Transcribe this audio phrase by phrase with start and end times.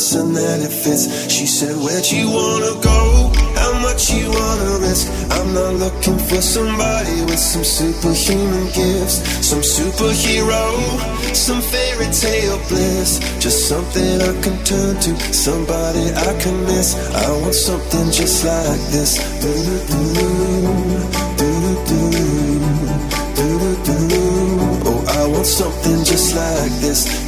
[0.00, 1.04] Person that it fits.
[1.28, 3.28] She said, Where'd you wanna go?
[3.60, 5.12] How much you wanna risk?
[5.36, 10.64] I'm not looking for somebody with some superhuman gifts, some superhero,
[11.36, 13.20] some fairy tale bliss.
[13.44, 16.96] Just something I can turn to, somebody I can miss.
[17.12, 19.20] I want something just like this.
[19.42, 20.00] Do-do-do,
[21.40, 22.00] do-do-do,
[23.36, 24.00] do-do-do.
[24.88, 27.19] Oh, I want something just like this.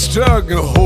[0.00, 0.79] struggle.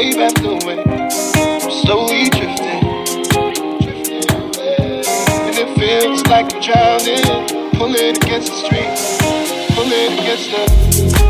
[0.00, 2.80] wave after way, I'm slowly drifting.
[5.46, 7.70] And it feels like I'm drowning.
[7.72, 8.94] Pulling against the street.
[9.74, 11.29] Pulling against the.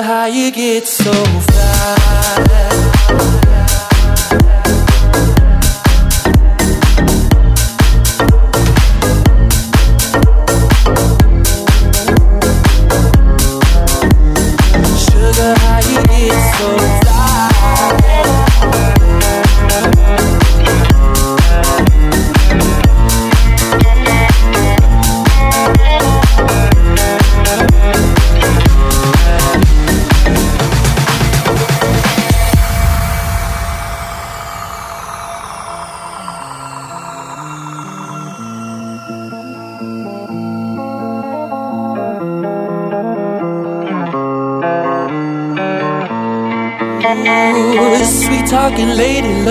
[0.00, 3.41] how you get so fly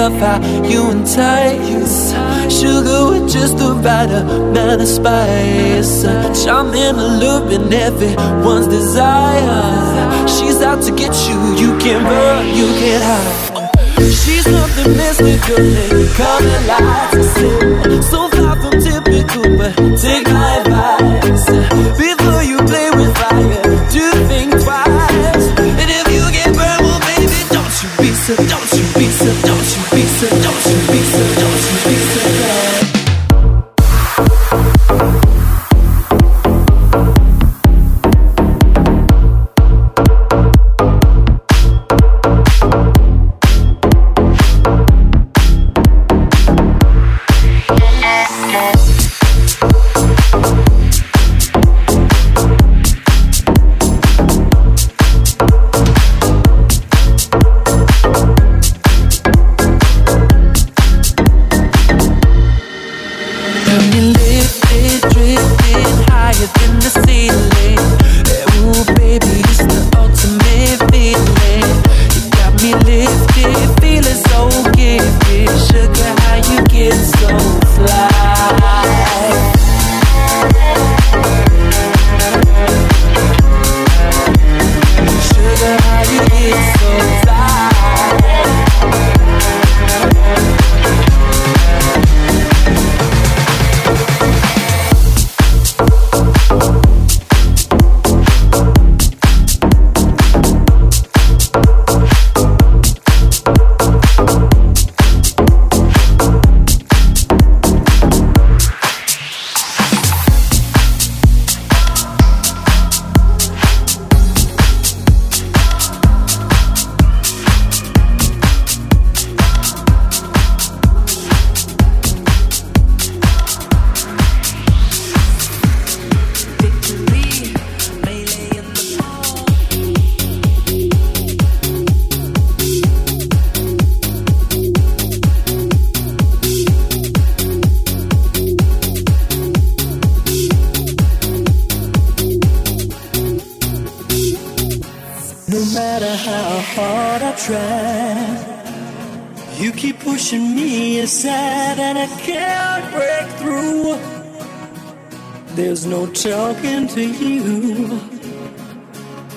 [0.01, 0.37] love how
[0.71, 1.97] you entice.
[2.49, 6.01] Sugar with just the right amount of spice.
[6.43, 9.61] Charm in a loop in everyone's desire.
[10.27, 13.69] She's out to get you, you can't run, you can't hide.
[14.21, 18.03] She's something mystical and coming alive.
[18.11, 18.50] So fly.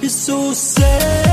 [0.04, 1.23] It's so sad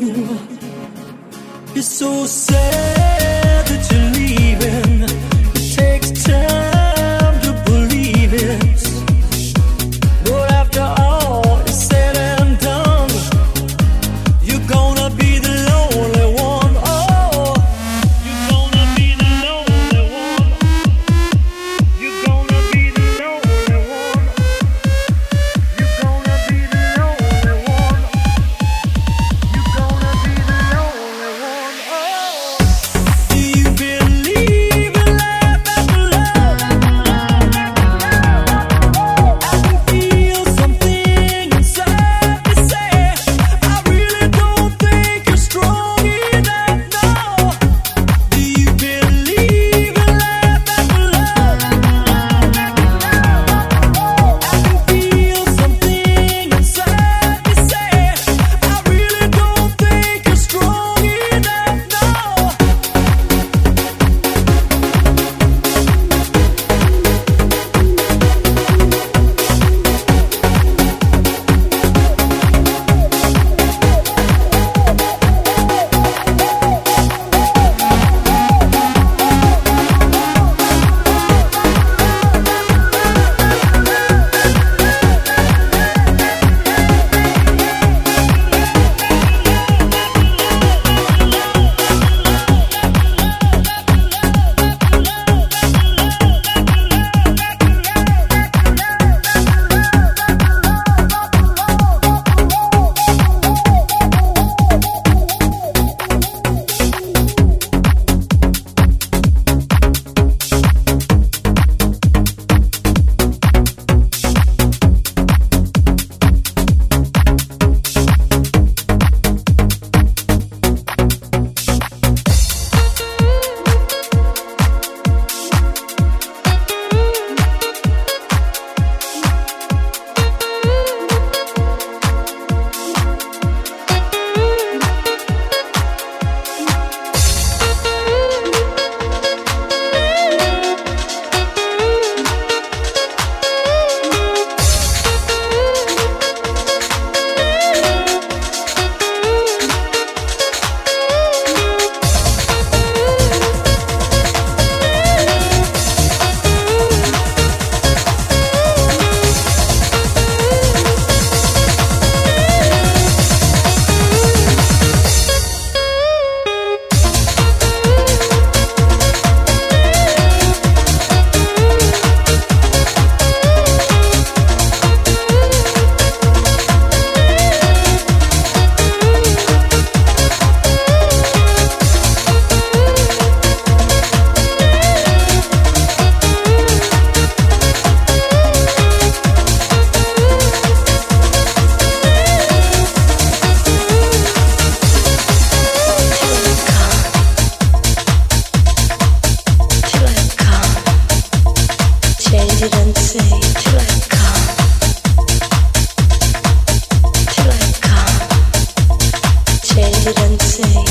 [0.00, 0.38] you.
[1.74, 3.41] It's so sad